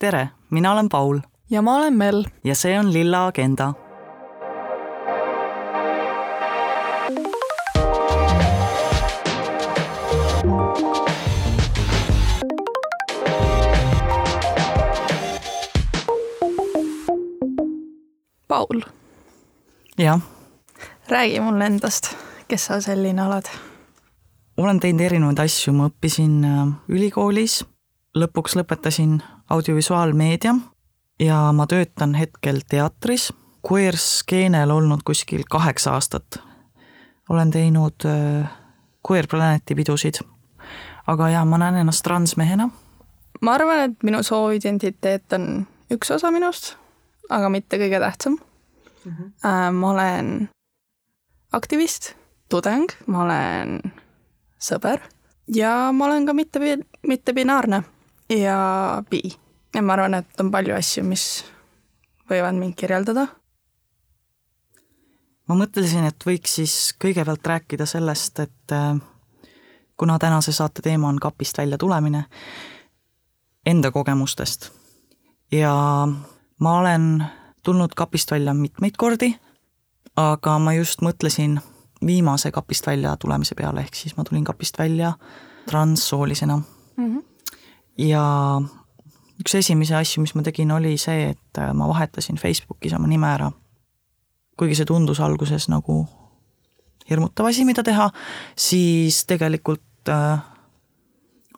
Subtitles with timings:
[0.00, 1.18] tere, mina olen Paul.
[1.50, 2.24] Ja ma olen Mel.
[2.44, 3.72] Ja see on Lilla Agenda.
[18.48, 18.80] Paul,
[19.98, 20.20] jah,
[21.08, 22.16] räägi mulle endast,
[22.48, 23.46] kes sa selline oled?
[24.56, 27.60] olen teinud erinevaid asju, ma õppisin äh, ülikoolis,
[28.18, 29.20] lõpuks lõpetasin
[29.50, 30.54] audiovisuaalmeedia
[31.20, 33.32] ja ma töötan hetkel teatris,
[33.68, 36.42] queer-skeenel olnud kuskil kaheksa aastat.
[37.28, 38.50] olen teinud äh,
[39.10, 40.14] Queer Planeti pidusid,
[41.06, 42.70] aga jaa, ma näen ennast transmehena.
[43.40, 46.74] ma arvan, et minu sooidentiteet on üks osa minust,
[47.28, 48.38] aga mitte kõige tähtsam
[49.04, 49.12] mm.
[49.12, 49.72] -hmm.
[49.72, 50.48] ma olen
[51.52, 52.14] aktivist,
[52.48, 53.80] tudeng, ma olen
[54.60, 55.00] sõber
[55.54, 56.60] ja ma olen ka mitte,
[57.06, 57.82] mittebinaarne
[58.30, 59.22] ja bi.
[59.74, 61.44] ja ma arvan, et on palju asju, mis
[62.30, 63.26] võivad mind kirjeldada.
[65.48, 68.96] ma mõtlesin, et võiks siis kõigepealt rääkida sellest, et äh,
[69.96, 72.24] kuna tänase saate teema on kapist välja tulemine,
[73.66, 74.70] enda kogemustest
[75.52, 76.06] ja
[76.60, 77.24] ma olen
[77.62, 79.34] tulnud kapist välja mitmeid kordi,
[80.16, 81.58] aga ma just mõtlesin
[82.06, 85.12] viimase kapist välja tulemise peale, ehk siis ma tulin kapist välja
[85.68, 87.06] transsoolisena mm.
[87.06, 87.24] -hmm.
[88.00, 88.24] Ja
[89.40, 93.28] üks esimesi asju, mis ma tegin, oli see, et äh, ma vahetasin Facebookis oma nime
[93.32, 93.50] ära.
[94.60, 96.02] kuigi see tundus alguses nagu
[97.10, 98.10] hirmutav asi, mida teha,
[98.56, 100.42] siis tegelikult äh,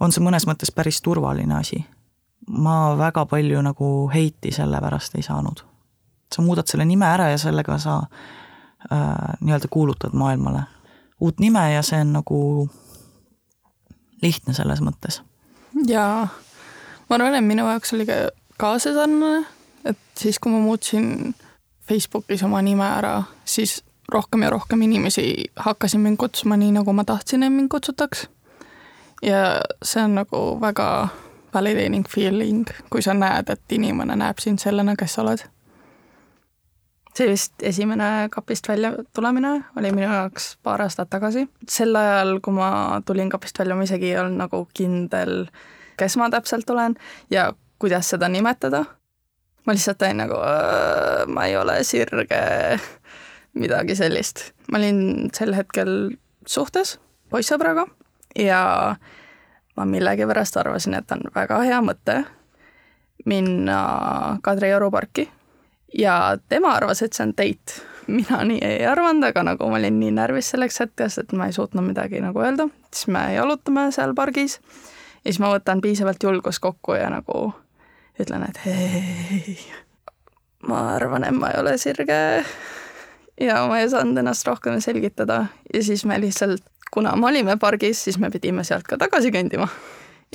[0.00, 1.84] on see mõnes mõttes päris turvaline asi.
[2.48, 5.64] ma väga palju nagu heiti selle pärast ei saanud.
[6.34, 7.98] sa muudad selle nime ära ja sellega sa
[8.92, 10.62] äh, nii-öelda kuulutad maailmale
[11.22, 12.38] uut nime ja see on nagu
[14.22, 15.20] lihtne selles mõttes.
[15.86, 16.28] Jaa,
[17.08, 18.18] ma arvan, et minu jaoks oli ka,
[18.60, 19.46] ka see sarnane,
[19.84, 21.34] et siis, kui ma muutsin
[21.88, 23.80] Facebookis oma nime ära, siis
[24.12, 28.28] rohkem ja rohkem inimesi hakkasid mind kutsuma nii, nagu ma tahtsin, et mind kutsutaks.
[29.22, 31.08] ja see on nagu väga
[31.54, 35.44] validating feeling, kui sa näed, et inimene näeb sind sellena, kes sa oled
[37.16, 41.46] see vist esimene kapist välja tulemine oli minu jaoks paar aastat tagasi.
[41.68, 45.46] sel ajal, kui ma tulin kapist välja, ma isegi ei olnud nagu kindel,
[46.00, 46.96] kes ma täpselt olen
[47.30, 48.84] ja kuidas seda nimetada.
[49.66, 50.40] ma lihtsalt olin nagu,
[51.26, 52.42] ma ei ole sirge,
[53.54, 54.52] midagi sellist.
[54.72, 56.98] ma olin sel hetkel suhtes
[57.30, 57.86] poissõbraga
[58.38, 58.96] ja
[59.76, 62.22] ma millegipärast arvasin, et on väga hea mõte
[63.28, 65.28] minna Kadrioru parki
[65.98, 67.82] ja tema arvas, et see on date.
[68.06, 71.54] mina nii ei arvanud, aga nagu ma olin nii närvis selleks hetkeks, et ma ei
[71.54, 74.58] suutnud midagi nagu öelda, siis me jalutame seal pargis
[75.22, 77.52] ja siis ma võtan piisavalt julgust kokku ja nagu
[78.20, 79.54] ütlen, et hei,
[80.66, 82.18] ma arvan, et ma ei ole sirge.
[83.40, 88.02] ja ma ei saanud ennast rohkem selgitada ja siis me lihtsalt, kuna me olime pargis,
[88.04, 89.68] siis me pidime sealt ka tagasi kõndima.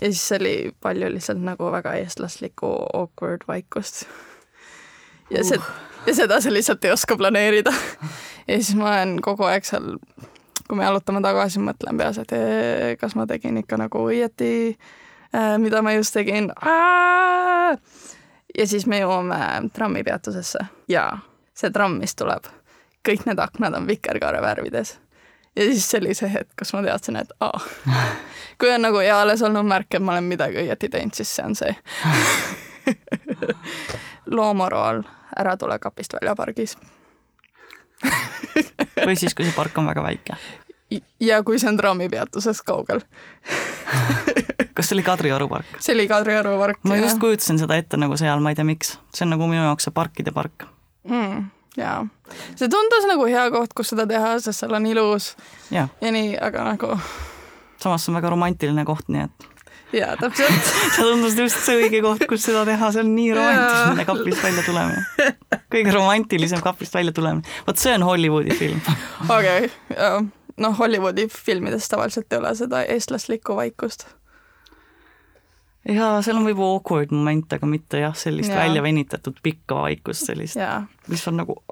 [0.01, 4.05] ja siis oli palju lihtsalt nagu väga eestlaslikku awkward vaikust
[5.29, 5.59] ja see,
[6.07, 7.73] ja seda sa lihtsalt ei oska planeerida.
[8.47, 9.97] ja siis ma olen kogu aeg seal,
[10.67, 14.77] kui me jalutame tagasi, mõtlen peas, et ee, kas ma tegin ikka nagu õieti,
[15.57, 16.51] mida ma just tegin.
[18.57, 20.59] ja siis me jõuame trammipeatusesse.
[20.87, 21.09] Ja
[21.57, 22.47] see tramm, mis tuleb,
[23.07, 24.97] kõik need aknad on vikerkaare värvides.
[25.55, 27.59] ja siis see oli see hetk, kus ma teadsin, et aa,
[28.59, 31.55] kui on nagu eales olnud märk, et ma olen midagi õieti teinud, siis see on
[31.57, 31.75] see
[34.27, 35.03] loomaru all
[35.37, 36.77] ära tule kapist välja pargis
[39.05, 40.37] või siis, kui see park on väga väike.
[41.19, 43.01] ja kui see on trammipeatusest kaugel
[44.77, 45.77] kas see oli Kadrioru park?
[45.79, 46.79] see oli Kadrioru park.
[46.83, 49.63] ma just kujutasin seda ette nagu seal, ma ei tea, miks, see on nagu minu
[49.65, 50.67] jaoks see parkide park
[51.09, 51.49] mm,.
[51.77, 51.99] jaa,
[52.55, 55.33] see tundus nagu hea koht, kus seda teha, sest seal on ilus
[55.73, 56.95] ja, ja nii, aga nagu.
[57.81, 59.56] samas see on väga romantiline koht, nii et
[59.93, 64.05] jaa, täpselt see tundus just see õige koht, kus seda teha, see on nii romantiline
[64.07, 65.31] kapist välja tulemine.
[65.73, 67.57] kõige romantilisem kapist välja tulemine.
[67.67, 68.81] vot see on Hollywoodi film.
[69.37, 69.69] okei
[70.57, 74.07] noh, Hollywoodi filmides tavaliselt ei ole seda eestlaslikku vaikust.
[75.87, 78.59] jaa, seal on võib-olla awkward moment, aga mitte jah, sellist ja.
[78.59, 80.59] välja venitatud pikka vaikust, sellist,
[81.07, 81.61] mis on nagu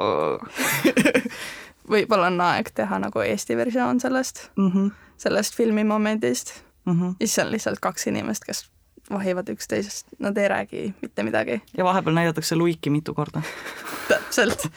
[1.95, 4.93] võib-olla on aeg teha nagu Eesti versioon sellest mm, -hmm.
[5.21, 7.01] sellest filmimomendist mm.
[7.01, 7.15] -hmm.
[7.17, 8.69] siis on lihtsalt kaks inimest, kes
[9.09, 11.61] vahivad üksteisest, nad ei räägi mitte midagi.
[11.77, 13.41] ja vahepeal näidatakse luiki mitu korda
[14.09, 14.67] täpselt.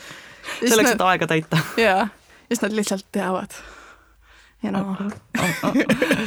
[0.68, 1.58] selleks, et aega täita.
[1.76, 2.08] jaa,
[2.48, 3.50] siis nad lihtsalt teavad.
[4.62, 4.96] ja noh,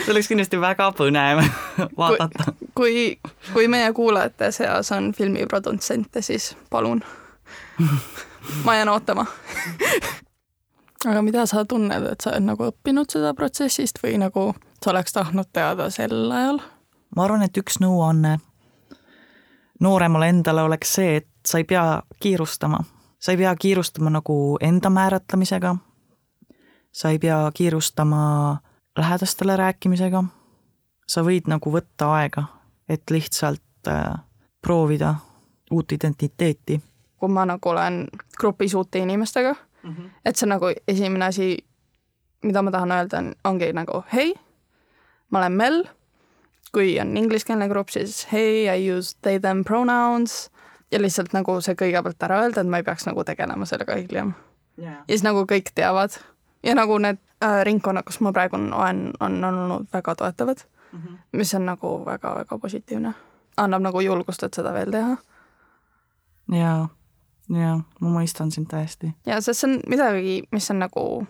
[0.05, 1.43] see oleks kindlasti väga põnev
[2.01, 2.53] vaadata.
[2.75, 3.19] kui,
[3.53, 7.03] kui meie kuulajate seas on filmiprodutsente, siis palun
[8.63, 9.25] ma jään ootama
[11.09, 14.51] aga mida sa tunned, et sa oled nagu õppinud seda protsessist või nagu
[14.83, 16.59] sa oleks tahtnud teada sel ajal?
[17.15, 18.37] ma arvan, et üks nõuanne
[19.81, 22.83] nooremale endale oleks see, et sa ei pea kiirustama.
[23.19, 25.75] sa ei pea kiirustama nagu enda määratlemisega.
[26.91, 28.57] sa ei pea kiirustama
[28.97, 30.23] lähedastele rääkimisega.
[31.07, 32.43] sa võid nagu võtta aega,
[32.89, 34.13] et lihtsalt äh,
[34.61, 35.15] proovida
[35.71, 36.81] uut identiteeti.
[37.17, 38.07] kui ma nagu olen
[38.39, 40.09] grupis uute inimestega mm, -hmm.
[40.25, 41.57] et see nagu esimene asi,
[42.43, 44.33] mida ma tahan öelda, on, ongi nagu hei,
[45.31, 45.83] ma olen Mel.
[46.71, 50.51] Kui on ingliskeelne grupp, siis hey, I use they them pronouns.
[50.91, 54.33] Ja lihtsalt nagu see kõigepealt ära öelda, et ma ei peaks nagu tegelema sellega hiljem.
[54.79, 55.01] Yeah..
[55.07, 56.15] ja siis nagu kõik teavad.
[56.63, 60.63] Ja nagu need äh, ringkonnad, kus ma praegu olen, on olnud väga toetavad.
[60.91, 61.17] Mm, -hmm.
[61.31, 63.13] mis on nagu väga-väga positiivne.
[63.57, 65.17] annab nagu julgust, et seda veel teha.
[66.51, 66.89] jaa,
[67.49, 69.15] jaa, ma mõistan sind täiesti.
[69.25, 71.27] ja sest see on midagi, mis on nagu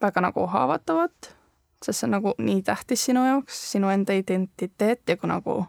[0.00, 1.37] väga nagu haavatavat
[1.84, 5.60] sest see on nagu nii tähtis sinu jaoks, sinu enda identiteet ja kui nagu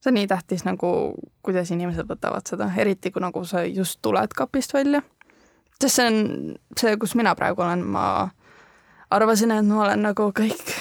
[0.00, 4.36] see on nii tähtis nagu, kuidas inimesed võtavad seda, eriti kui nagu sa just tuled
[4.36, 5.02] kapist välja.
[5.80, 6.20] sest see on
[6.76, 8.06] see, kus mina praegu olen, ma
[9.10, 10.74] arvasin, et ma olen nagu kõik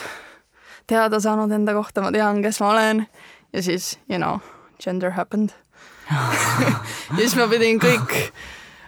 [0.87, 3.05] teada saanud enda kohta, ma tean, kes ma olen.
[3.53, 4.39] Ja siis, you know,
[4.83, 5.53] gender happened.
[7.09, 8.13] Ja siis ma pidin kõik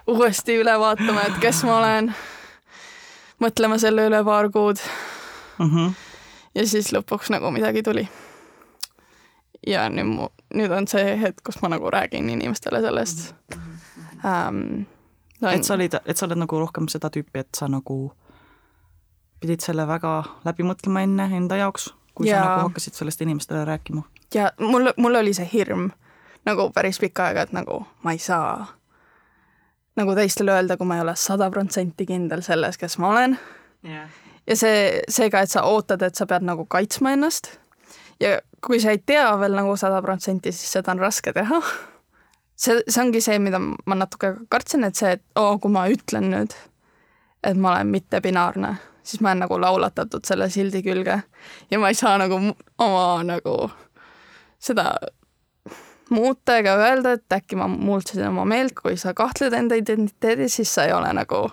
[0.08, 2.12] uuesti üle vaatama, et kes ma olen
[3.42, 4.82] mõtlema selle üle paar kuud
[5.58, 5.70] mm.
[5.70, 5.94] -hmm.
[6.56, 8.08] ja siis lõpuks nagu midagi tuli.
[9.68, 13.34] ja nüüd mu, nüüd on see hetk, kus ma nagu räägin inimestele sellest
[14.24, 14.86] um,.
[15.42, 18.12] Et sa olid, et sa oled nagu rohkem seda tüüpi, et sa nagu
[19.42, 20.12] pidid selle väga
[20.46, 24.04] läbi mõtlema enne enda jaoks, kui ja, sa nagu hakkasid sellest inimestele rääkima?
[24.36, 25.90] ja mul, mul oli see hirm
[26.46, 28.68] nagu päris pikka aega, et nagu ma ei saa
[30.02, 33.38] nagu teistele öelda, kui ma ei ole sada protsenti kindel selles, kes ma olen.
[33.86, 34.10] Yeah..
[34.48, 37.54] ja see, seega, et sa ootad, et sa pead nagu kaitsma ennast.
[38.22, 41.62] Ja kui sa ei tea veel nagu sada protsenti, siis seda on raske teha.
[42.56, 46.30] see, see ongi see, mida ma natuke kartsin, et see, et oo, kui ma ütlen
[46.34, 46.54] nüüd,
[47.44, 51.22] et ma olen mittebinaarne, siis ma olen nagu laulatatud selle sildi külge.
[51.72, 52.38] Ja ma ei saa nagu
[52.78, 53.56] oma nagu
[54.62, 54.94] seda
[56.12, 60.74] muuta ega öelda, et äkki ma muutsin oma meelt, kui sa kahtled enda identiteedis, siis
[60.76, 61.46] sa ei ole nagu,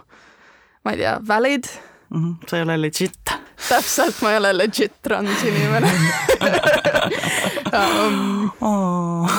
[0.84, 1.70] ma ei tea, valid
[2.10, 2.24] mm.
[2.24, 3.34] -hmm, sa ei ole legit.
[3.68, 5.92] täpselt, ma ei ole legit trans inimene
[7.78, 9.30] um, oh,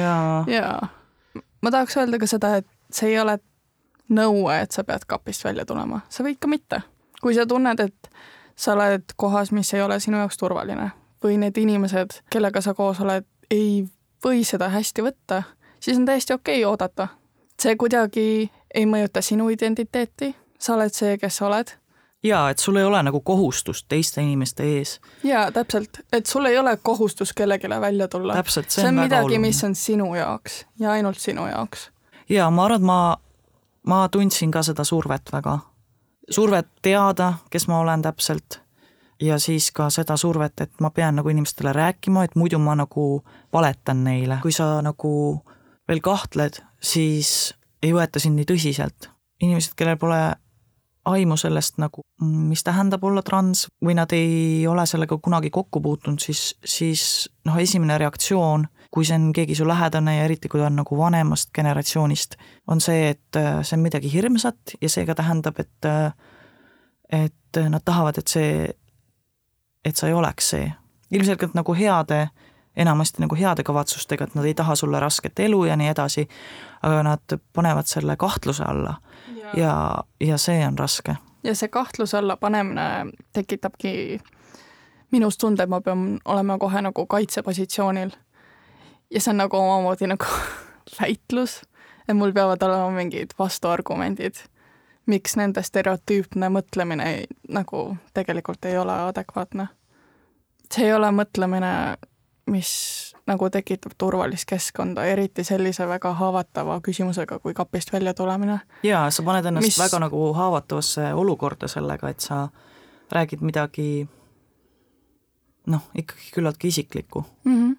[0.00, 0.44] jaa.
[0.46, 0.88] jaa.
[1.62, 3.38] ma tahaks öelda ka seda, et see ei ole
[4.10, 6.82] nõue, et sa pead kapist välja tulema, sa võid ka mitte.
[7.22, 8.10] kui sa tunned, et
[8.56, 10.90] sa oled kohas, mis ei ole sinu jaoks turvaline
[11.24, 13.84] või need inimesed, kellega sa koos oled, ei
[14.24, 15.42] või seda hästi võtta,
[15.80, 17.08] siis on täiesti okei okay oodata.
[17.60, 21.72] see kuidagi ei mõjuta sinu identiteeti, sa oled see, kes sa oled.
[22.22, 25.00] jaa, et sul ei ole nagu kohustust teiste inimeste ees.
[25.24, 28.42] jaa, täpselt, et sul ei ole kohustus kellelegi välja tulla.
[28.46, 31.90] see, see on midagi, mis on sinu jaoks ja ainult sinu jaoks.
[32.28, 33.16] jaa, ma arvan, et ma,
[33.86, 35.58] ma tundsin ka seda survet väga.
[36.30, 38.60] survet teada, kes ma olen täpselt
[39.20, 43.22] ja siis ka seda survet, et ma pean nagu inimestele rääkima, et muidu ma nagu
[43.52, 44.38] valetan neile.
[44.42, 45.12] kui sa nagu
[45.88, 49.10] veel kahtled, siis ei võeta sind nii tõsiselt.
[49.40, 50.20] inimesed, kellel pole
[51.08, 56.20] aimu sellest nagu, mis tähendab olla trans või nad ei ole sellega kunagi kokku puutunud,
[56.20, 60.68] siis, siis noh, esimene reaktsioon, kui see on keegi su lähedane ja eriti, kui ta
[60.68, 62.36] on nagu vanemast generatsioonist,
[62.68, 66.12] on see, et äh, see on midagi hirmsat ja seega tähendab, et äh,
[67.10, 68.50] et nad tahavad, et see
[69.84, 70.72] et sa ei oleks see.
[71.10, 72.28] ilmselgelt nagu heade,
[72.76, 76.28] enamasti nagu heade kavatsustega, et nad ei taha sulle rasket elu ja nii edasi,
[76.82, 78.94] aga nad panevad selle kahtluse alla
[79.36, 81.16] ja, ja, ja see on raske.
[81.42, 84.20] ja see kahtluse alla panemine tekitabki
[85.10, 88.10] minus tunde, et ma pean olema kohe nagu kaitsepositsioonil.
[89.10, 90.26] ja see on nagu omamoodi nagu
[91.00, 91.60] väitlus,
[92.08, 94.44] et mul peavad olema mingid vastuargumendid
[95.06, 99.66] miks nende stereotüüpne mõtlemine ei, nagu tegelikult ei ole adekvaatne.
[100.70, 101.96] see ei ole mõtlemine,
[102.50, 102.70] mis
[103.26, 108.60] nagu tekitab turvalist keskkonda, eriti sellise väga haavatava küsimusega kui kapist välja tulemine.
[108.82, 109.78] jaa, sa paned ennast mis...
[109.78, 112.48] väga nagu haavatavasse olukorda sellega, et sa
[113.10, 114.08] räägid midagi
[115.66, 117.54] noh, ikkagi küllaltki isiklikku mhm.
[117.54, 117.76] mm.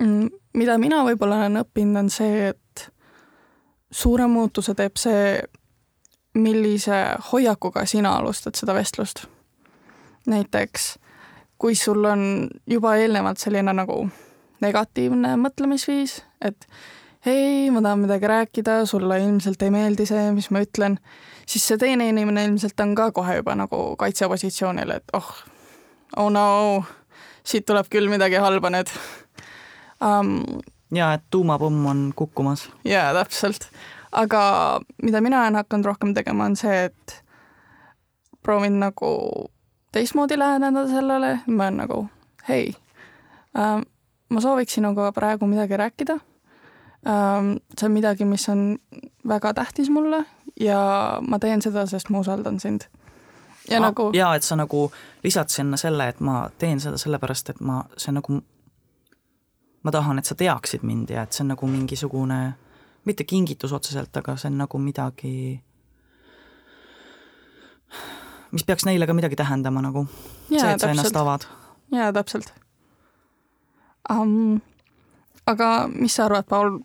[0.00, 0.30] -hmm.
[0.54, 2.88] mida mina võib-olla olen õppinud, on see, et
[3.90, 5.42] suure muutuse teeb see,
[6.34, 9.26] millise hoiakuga sina alustad seda vestlust.
[10.26, 10.96] näiteks
[11.62, 14.00] kui sul on juba eelnevalt selline nagu
[14.62, 16.66] negatiivne mõtlemisviis, et
[17.26, 20.98] hei, ma tahan midagi rääkida, sulle ilmselt ei meeldi see, mis ma ütlen,
[21.46, 25.30] siis see teine inimene ilmselt on ka kohe juba nagu kaitsepositsioonil, et oh,
[26.18, 26.46] oh no,
[27.46, 28.90] siit tuleb küll midagi halba nüüd
[30.02, 30.34] um,.
[30.94, 32.66] ja et tuumapomm on kukkumas.
[32.82, 33.70] jaa, täpselt.
[34.12, 37.24] Aga mida mina olen hakanud rohkem tegema, on see, et
[38.42, 39.12] proovin nagu
[39.92, 42.06] teistmoodi läheneda sellele, ma olen nagu
[42.48, 42.74] hei
[43.58, 43.82] ähm,,
[44.28, 46.12] ma sooviks sinuga praegu midagi rääkida
[47.06, 47.56] ähm,.
[47.78, 48.78] see on midagi, mis on
[49.28, 50.24] väga tähtis mulle
[50.60, 52.80] ja ma teen seda, sest ma usaldan sind.
[53.70, 54.10] ja ah, nagu.
[54.14, 54.92] ja et sa nagu
[55.24, 58.40] lisad sinna selle, et ma teen seda sellepärast, et ma, see on nagu,
[59.82, 62.54] ma tahan, et sa teaksid mind ja et see on nagu mingisugune,
[63.04, 65.62] mitte kingitus otseselt, aga see on nagu midagi
[68.52, 70.06] mis peaks neile ka midagi tähendama nagu.
[70.48, 71.46] see, et sa ennast avad.
[71.92, 72.52] jaa, täpselt
[74.10, 74.60] um,.
[75.46, 76.78] aga mis sa arvad, Paul,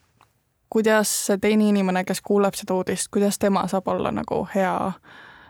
[0.70, 4.92] kuidas see teine inimene, kes kuuleb seda uudist, kuidas tema saab olla nagu hea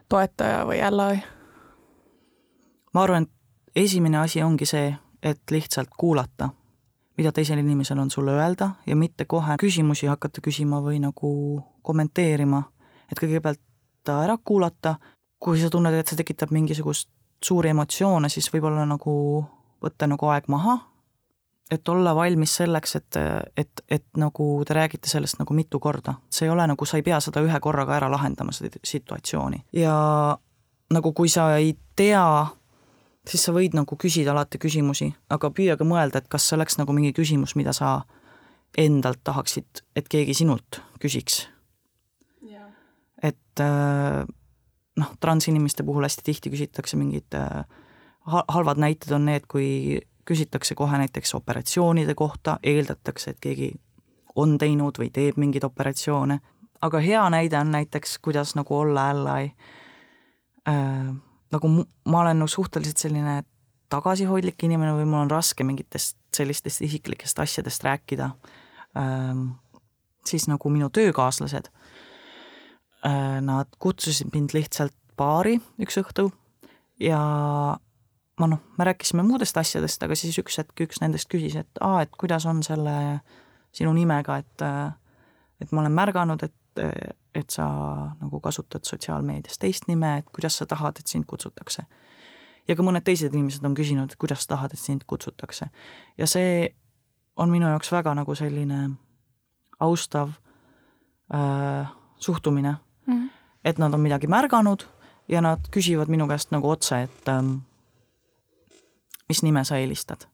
[0.09, 1.21] toetaja või ally?
[2.93, 6.49] ma arvan, et esimene asi ongi see, et lihtsalt kuulata,
[7.17, 11.29] mida teisel inimesel on sulle öelda ja mitte kohe küsimusi hakata küsima või nagu
[11.81, 12.63] kommenteerima,
[13.11, 13.61] et kõigepealt
[14.07, 14.95] ära kuulata
[15.39, 17.09] kui sa tunned, et see tekitab mingisugust
[17.43, 19.13] suuri emotsioone, siis võib-olla nagu
[19.83, 20.77] võtta nagu aeg maha,
[21.71, 23.19] et olla valmis selleks, et,
[23.59, 26.15] et, et nagu te räägite sellest nagu mitu korda.
[26.31, 29.65] see ei ole nagu, sa ei pea seda ühe korraga ära lahendama, seda situatsiooni.
[29.73, 30.37] ja
[30.93, 32.47] nagu kui sa ei tea,
[33.27, 36.77] siis sa võid nagu küsida alati küsimusi, aga püüa ka mõelda, et kas see oleks
[36.79, 38.01] nagu mingi küsimus, mida sa
[38.77, 41.47] endalt tahaksid, et keegi sinult küsiks.
[43.23, 44.25] et äh,
[44.97, 47.63] noh, transinimeste puhul hästi tihti küsitakse mingid äh,
[48.27, 53.71] halvad näited on need, kui küsitakse kohe näiteks operatsioonide kohta, eeldatakse, et keegi
[54.35, 56.39] on teinud või teeb mingeid operatsioone,
[56.81, 59.49] aga hea näide on näiteks, kuidas nagu olla ally
[60.67, 61.15] äh,,
[61.53, 63.41] nagu ma olen nagu suhteliselt selline
[63.89, 68.31] tagasihoidlik inimene või mul on raske mingitest sellistest isiklikest asjadest rääkida
[68.99, 69.49] ähm,,
[70.27, 71.71] siis nagu minu töökaaslased
[73.05, 76.31] Äh, nad kutsusid mind lihtsalt baari üks õhtu
[76.99, 77.19] ja
[78.41, 82.01] ma noh, me rääkisime muudest asjadest, aga siis üks hetk üks nendest küsis, et aa,
[82.05, 82.95] et kuidas on selle
[83.75, 84.65] sinu nimega, et
[85.61, 86.55] et ma olen märganud, et,
[87.35, 87.67] et sa
[88.21, 91.83] nagu kasutad sotsiaalmeedias teist nime, et kuidas sa tahad, et sind kutsutakse.
[92.67, 95.69] ja ka mõned teised inimesed on küsinud, et kuidas sa tahad, et sind kutsutakse.
[96.17, 96.75] ja see
[97.35, 98.89] on minu jaoks väga nagu selline
[99.79, 100.29] austav
[101.33, 103.13] äh, suhtumine mm.
[103.13, 103.29] -hmm.
[103.63, 104.87] et nad on midagi märganud
[105.27, 107.55] ja nad küsivad minu käest nagu otse, et ähm,
[109.29, 110.27] mis nime sa eelistad.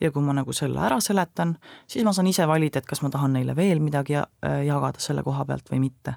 [0.00, 1.56] Ja kui ma nagu selle ära seletan,
[1.88, 4.26] siis ma saan ise valida, et kas ma tahan neile veel midagi äh,
[4.66, 6.14] jagada selle koha pealt või mitte.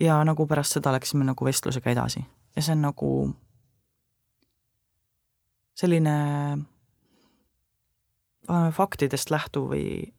[0.00, 2.24] ja nagu pärast seda läksime nagu vestlusega edasi
[2.56, 3.10] ja see on nagu
[5.76, 6.16] selline
[8.50, 10.12] äh, faktidest lähtuv või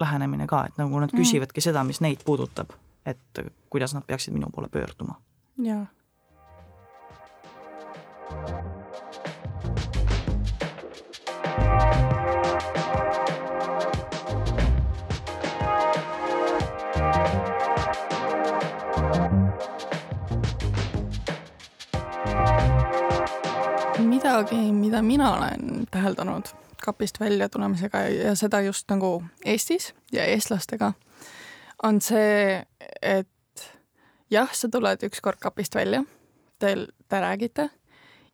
[0.00, 1.18] lähenemine ka, et nagu nad mm.
[1.18, 2.72] küsivadki seda, mis neid puudutab
[3.08, 3.40] et
[3.70, 5.20] kuidas nad peaksid minu poole pöörduma.
[5.58, 5.86] jaa.
[24.38, 26.46] Midagi, mida mina olen täheldanud
[26.84, 30.92] kapist välja tulemisega ja seda just nagu Eestis ja eestlastega
[31.82, 32.62] on see,
[33.02, 33.64] et
[34.30, 36.04] jah, sa tuled ükskord kapist välja,
[36.58, 37.68] teil, te räägite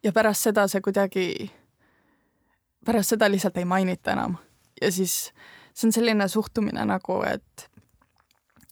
[0.05, 1.51] ja pärast seda see kuidagi,
[2.85, 4.37] pärast seda lihtsalt ei mainita enam.
[4.83, 5.33] ja siis
[5.75, 7.71] see on selline suhtumine nagu, et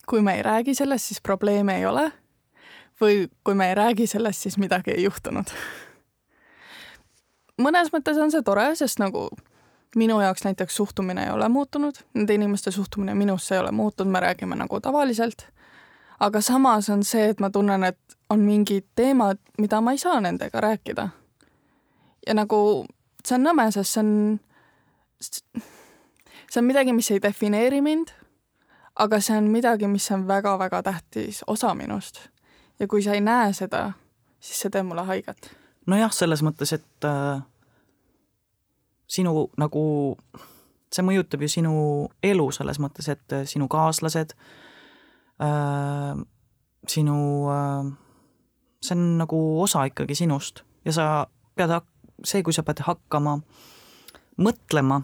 [0.06, 2.10] kui me ei räägi sellest, siis probleeme ei ole.
[3.00, 5.48] või kui me ei räägi sellest, siis midagi ei juhtunud.
[7.61, 9.28] Mõnes mõttes on see tore, sest nagu
[9.97, 14.21] minu jaoks näiteks suhtumine ei ole muutunud, nende inimeste suhtumine minusse ei ole muutunud, me
[14.21, 15.47] räägime nagu tavaliselt.
[16.21, 17.99] aga samas on see, et ma tunnen, et
[18.30, 21.09] on mingid teemad, mida ma ei saa nendega rääkida.
[22.26, 22.87] ja nagu
[23.25, 24.40] see on nõme, sest see on,
[25.21, 28.14] see on midagi, mis ei defineeri mind,
[28.97, 32.28] aga see on midagi, mis on väga-väga tähtis osa minust.
[32.78, 33.92] ja kui sa ei näe seda,
[34.40, 35.62] siis see teeb mulle haiget.
[35.86, 37.42] Nojah, selles mõttes, et äh
[39.12, 39.84] sinu nagu,
[40.88, 41.72] see mõjutab ju sinu
[42.24, 44.32] elu selles mõttes, et sinu kaaslased
[45.42, 46.22] äh,
[46.88, 47.16] sinu,
[48.82, 50.62] see on nagu osa ikkagi sinust.
[50.84, 51.06] Ja sa
[51.56, 51.74] pead,
[52.24, 53.38] see, kui sa pead hakkama
[54.42, 55.02] mõtlema,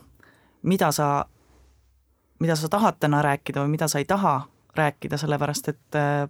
[0.67, 1.27] mida sa,
[2.43, 4.41] mida sa tahad täna rääkida või mida sa ei taha
[4.79, 6.27] rääkida, sellepärast et äh,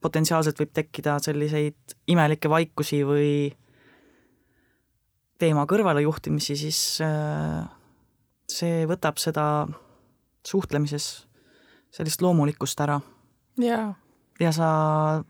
[0.00, 3.30] potentsiaalselt võib tekkida selliseid imelikke vaikusi või
[5.38, 7.62] teema kõrvalejuhtimisi, siis äh,
[8.50, 9.44] see võtab seda
[10.46, 11.28] suhtlemises
[11.94, 13.00] sellist loomulikkust ära.
[13.58, 13.94] jaa.
[14.40, 14.68] ja sa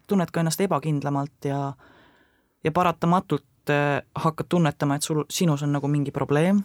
[0.07, 1.73] tunned ka ennast ebakindlamalt ja,
[2.65, 6.63] ja paratamatult äh, hakkad tunnetama, et sul, sinus on nagu mingi probleem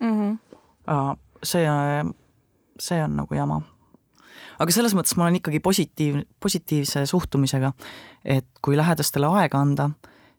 [0.00, 0.14] mm.
[0.20, 1.16] -hmm.
[1.42, 1.66] see,
[2.78, 3.62] see on nagu jama.
[4.58, 7.72] Aga selles mõttes ma olen ikkagi positiiv, positiivse suhtumisega,
[8.24, 9.88] et kui lähedastele aega anda,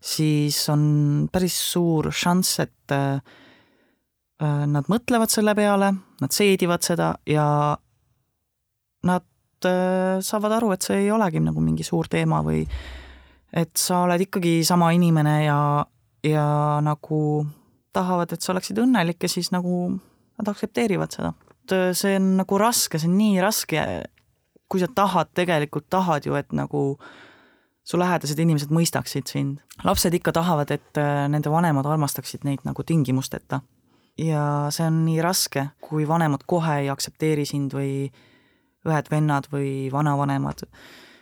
[0.05, 0.83] siis on
[1.31, 3.19] päris suur šanss, et äh,
[4.41, 7.47] nad mõtlevad selle peale, nad seedivad seda ja
[9.05, 12.65] nad äh, saavad aru, et see ei olegi nagu mingi suur teema või
[13.55, 15.59] et sa oled ikkagi sama inimene ja,
[16.27, 16.47] ja
[16.83, 17.19] nagu
[17.95, 19.87] tahavad, et sa oleksid õnnelik ja siis nagu
[20.35, 21.31] nad aktsepteerivad seda.
[21.73, 23.85] Äh, see on nagu raske, see on nii raske,
[24.69, 26.97] kui sa tahad, tegelikult tahad ju, et nagu
[27.85, 29.61] su lähedased inimesed mõistaksid sind.
[29.83, 33.61] lapsed ikka tahavad, et äh, nende vanemad armastaksid neid nagu tingimusteta.
[34.17, 38.11] ja see on nii raske, kui vanemad kohe ei aktsepteeri sind või
[38.85, 40.63] õed-vennad või vanavanemad,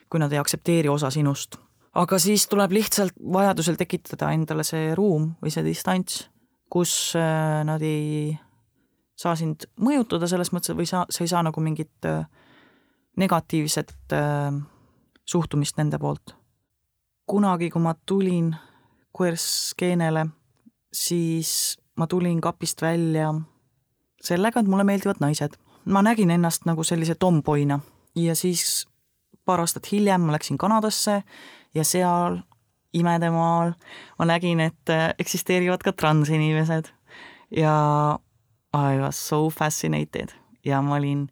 [0.09, 1.57] kui nad ei aktsepteeri osa sinust.
[1.93, 6.29] aga siis tuleb lihtsalt vajadusel tekitada endale see ruum või see distants,
[6.69, 8.37] kus äh, nad ei
[9.23, 12.25] saa sind mõjutada selles mõttes või sa, sa ei saa nagu mingit äh,
[13.17, 14.51] negatiivset äh,
[15.25, 16.35] suhtumist nende poolt.
[17.27, 18.51] kunagi, kui ma tulin
[19.15, 20.25] queer-skeenele,
[20.93, 23.31] siis ma tulin kapist välja
[24.21, 27.79] sellega, et mulle meeldivad naised ma nägin ennast nagu sellise tomboina
[28.15, 28.87] ja siis
[29.45, 31.23] paar aastat hiljem ma läksin Kanadasse
[31.75, 32.39] ja seal
[32.93, 33.73] imedemaal
[34.19, 36.91] ma nägin, et äh, eksisteerivad ka transinimesed
[37.57, 37.73] ja
[38.73, 40.33] I was so fascinated
[40.65, 41.27] ja ma olin,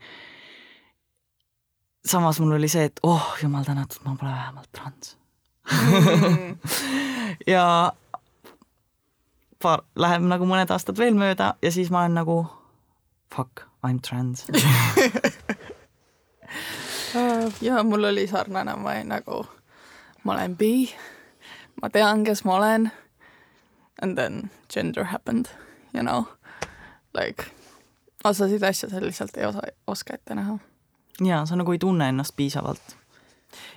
[2.06, 5.18] samas mul oli see, et oh jumal tänatud, ma pole vähemalt trans
[5.72, 6.58] mm.
[7.54, 7.94] ja
[9.62, 12.38] paar, läheb nagu mõned aastad veel mööda ja siis ma olen nagu
[13.34, 14.46] fuck I m trans
[17.62, 19.46] ja mul oli sarnane, ma olin nagu,
[20.24, 20.90] ma olen bi,
[21.82, 22.92] ma tean, kes ma olen.
[24.02, 25.50] And then gender happened,
[25.94, 26.26] you know,
[27.18, 27.50] like
[28.24, 30.58] osasid asju sa lihtsalt ei osa, oska ette näha.
[31.26, 32.98] ja sa nagu ei tunne ennast piisavalt.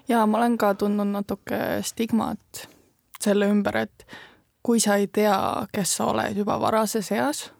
[0.08, 2.68] ja ma olen ka tundnud natuke stigmat
[3.20, 4.06] selle ümber, et
[4.62, 7.52] kui sa ei tea, kes sa oled juba varases eas,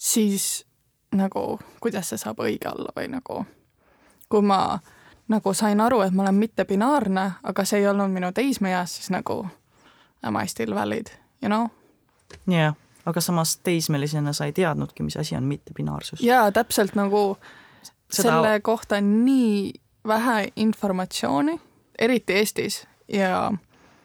[0.00, 0.66] siis
[1.14, 3.44] nagu, kuidas see saab õige olla või nagu,
[4.28, 4.78] kui ma
[5.28, 9.46] nagu sain aru, et ma olen mittebinaarne, aga see ei olnud minu teismeeas, siis nagu
[10.22, 11.10] am I still valid,
[11.42, 11.68] you know?
[12.46, 12.74] jah yeah,,
[13.06, 16.20] aga samas teismelisena sa ei teadnudki, mis asi on mittebinaarsus.
[16.20, 17.36] jaa, täpselt nagu
[18.10, 18.22] Seda...
[18.22, 19.72] selle kohta on nii
[20.06, 21.60] vähe informatsiooni,
[21.98, 23.52] eriti Eestis ja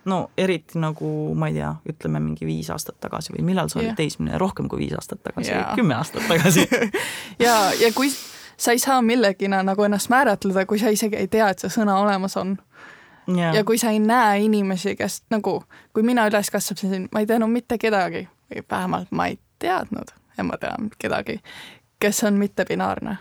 [0.05, 3.95] no eriti nagu ma ei tea, ütleme mingi viis aastat tagasi või millal sa olid
[3.97, 6.67] teismeline, rohkem kui viis aastat tagasi, kümme aastat tagasi.
[7.45, 8.09] Ja, ja kui
[8.57, 11.97] sa ei saa millegina nagu ennast määratleda, kui sa isegi ei tea, et see sõna
[12.01, 12.57] olemas on.
[13.53, 17.49] ja kui sa ei näe inimesi, kes nagu, kui mina üles kasvasin, ma ei teadnud
[17.49, 18.27] mitte kedagi
[18.71, 21.39] vähemalt ma ei teadnud, et ma tean kedagi,
[21.99, 23.17] kes on mittebinaarne.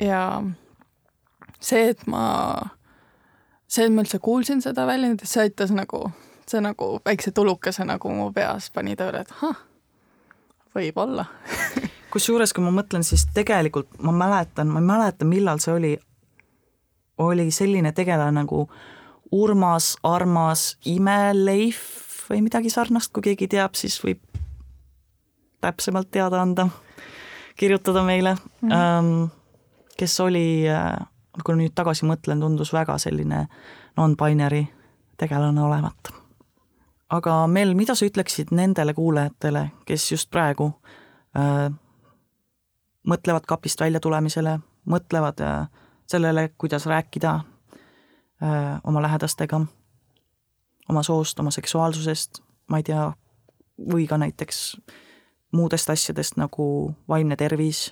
[0.00, 0.42] ja
[1.60, 2.26] see, et ma
[3.68, 6.08] see, et ma üldse kuulsin seda väljendit, see aitas nagu,
[6.48, 9.58] see nagu väikse tulukese nagu mu peas pani tööle, et ahah,
[10.76, 11.26] võib-olla.
[12.12, 15.92] Kusjuures, kui ma mõtlen, siis tegelikult ma mäletan, ma ei mäleta, millal see oli,
[17.22, 18.64] oli selline tegelane nagu
[19.30, 24.22] Urmas Armas Imeleif või midagi sarnast, kui keegi teab, siis võib
[25.60, 26.68] täpsemalt teada anda,
[27.56, 29.28] kirjutada meile mm, -hmm.
[29.98, 30.96] kes oli äh,
[31.44, 33.44] kui nüüd tagasi mõtlen, tundus väga selline
[33.96, 34.64] non-binary
[35.20, 36.12] tegelane olevat.
[37.10, 40.72] aga Mel, mida sa ütleksid nendele kuulajatele, kes just praegu
[41.36, 41.70] äh,
[43.06, 45.68] mõtlevad kapist välja tulemisele, mõtlevad äh,
[46.06, 47.34] sellele, kuidas rääkida
[48.42, 49.60] äh, oma lähedastega,
[50.90, 53.06] oma soost, oma seksuaalsusest, ma ei tea,
[53.92, 54.76] või ka näiteks
[55.56, 56.66] muudest asjadest nagu
[57.08, 57.88] vaimne tervis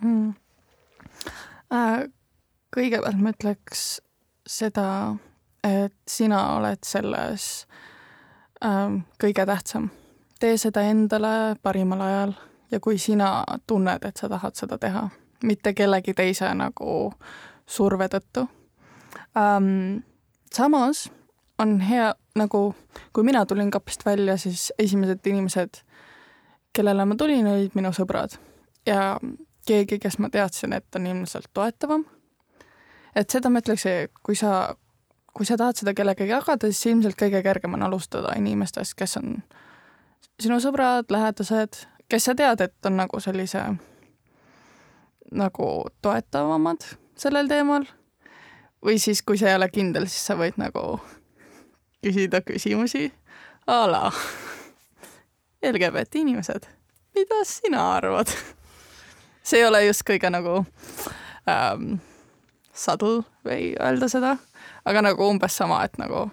[0.00, 0.32] mm
[1.70, 2.08] Äh,
[2.74, 4.00] kõigepealt ma ütleks
[4.48, 5.14] seda,
[5.62, 7.66] et sina oled selles
[8.64, 9.90] ähm, kõige tähtsam.
[10.40, 12.32] tee seda endale parimal ajal
[12.70, 15.08] ja kui sina tunned, et sa tahad seda teha,
[15.44, 17.12] mitte kellegi teise nagu
[17.66, 18.48] surve tõttu
[19.36, 20.02] ähm,.
[20.54, 21.08] Samas
[21.58, 22.74] on hea nagu,
[23.12, 25.82] kui mina tulin kapist välja, siis esimesed inimesed,
[26.72, 28.38] kellele ma tulin, olid minu sõbrad
[28.86, 29.18] ja
[29.66, 32.04] keegi, kes ma teadsin, et on ilmselt toetavam.
[33.14, 33.84] et seda ma ütleks,
[34.22, 34.74] kui sa,
[35.34, 39.42] kui sa tahad seda kellegagi jagada, siis ilmselt kõige kergem on alustada inimestest, kes on
[40.40, 43.64] sinu sõbrad, lähedased, kes sa tead, et on nagu sellise
[45.30, 45.70] nagu
[46.02, 46.86] toetavamad
[47.18, 47.84] sellel teemal.
[48.84, 51.00] Või siis, kui sa ei ole kindel, siis sa võid nagu
[52.04, 53.10] küsida küsimusi
[53.66, 54.04] a la
[55.62, 56.68] LGBT inimesed,
[57.14, 58.32] mida sina arvad?
[59.42, 60.62] see ei ole just kõige nagu
[61.48, 61.98] ähm,
[62.72, 64.36] subtle või öelda seda,
[64.84, 66.28] aga nagu umbes sama, et nagu,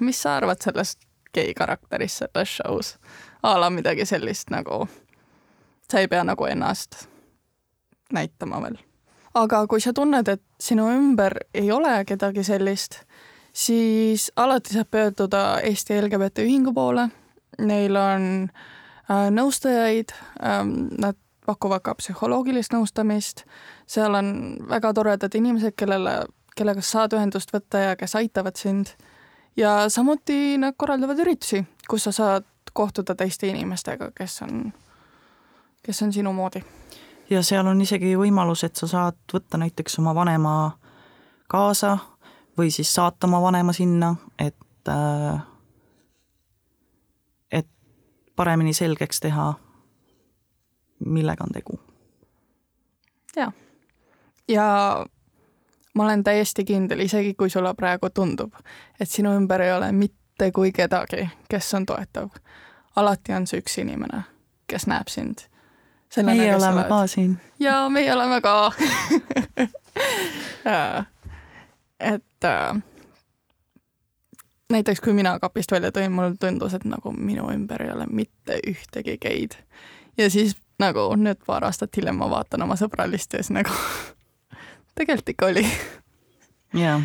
[0.00, 1.02] mis sa arvad sellest
[1.36, 2.96] gei karakterist selles show's?
[3.42, 4.86] a la midagi sellist nagu,
[5.90, 7.06] sa ei pea nagu ennast
[8.12, 8.78] näitama veel.
[9.36, 13.02] Aga kui sa tunned, et sinu ümber ei ole kedagi sellist,
[13.52, 17.08] siis alati saab pöörduda Eesti LGBT Ühingu poole.
[17.58, 18.24] Neil on
[19.10, 20.12] äh, nõustajaid
[20.44, 23.44] ähm,, nad pakuvad ka psühholoogilist nõustamist,
[23.88, 24.30] seal on
[24.68, 26.18] väga toredad inimesed, kellele,
[26.58, 28.96] kellega saad ühendust võtta ja kes aitavad sind.
[29.56, 34.72] ja samuti nad korraldavad üritusi, kus sa saad kohtuda teiste inimestega, kes on,
[35.82, 36.60] kes on sinu moodi.
[37.30, 40.54] Ja seal on isegi võimalus, et sa saad võtta näiteks oma vanema
[41.48, 41.98] kaasa
[42.58, 45.42] või siis saata oma vanema sinna, et, äh,
[47.50, 47.68] et
[48.36, 49.54] paremini selgeks teha,
[51.04, 51.80] millega on tegu.
[53.36, 53.52] jaa.
[54.48, 54.66] ja
[55.94, 58.52] ma olen täiesti kindel, isegi kui sulle praegu tundub,
[59.00, 62.28] et sinu ümber ei ole mitte kui kedagi, kes on toetav.
[62.96, 64.22] alati on see üks inimene,
[64.66, 65.48] kes näeb sind.
[66.22, 67.38] Meie oleme ka siin.
[67.66, 68.72] jaa, meie oleme ka
[72.00, 72.82] et äh,
[74.70, 78.60] näiteks kui mina kapist välja tulin, mulle tundus, et nagu minu ümber ei ole mitte
[78.66, 79.50] ühtegi geid.
[80.18, 83.70] ja siis nagu nüüd paar aastat hiljem ma vaatan oma sõbralisti ja siis nagu
[84.98, 85.66] tegelikult ikka oli.
[86.74, 87.00] jaa.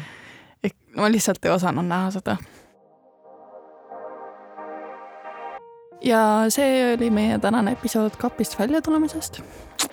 [0.95, 2.38] ma lihtsalt ei osanud näha seda.
[6.01, 9.41] Ja see oli meie tänane episood kapist välja tulemisest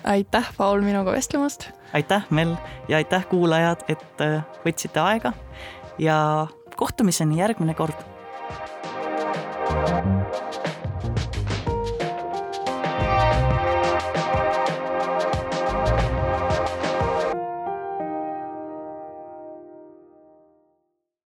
[0.03, 1.69] aitäh, Paul, minuga vestlemast.
[1.93, 2.55] aitäh, Mel
[2.87, 5.33] ja aitäh, kuulajad, et äh, võtsite aega
[5.99, 7.95] ja kohtumiseni järgmine kord.
[9.69, 10.48] thank you